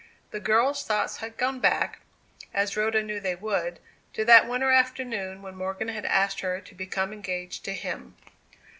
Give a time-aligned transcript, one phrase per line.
[0.31, 1.99] The girl's thoughts had gone back,
[2.55, 3.79] as Rhoda knew they would,
[4.13, 8.15] to that winter afternoon when Morgan had asked her to become engaged to him.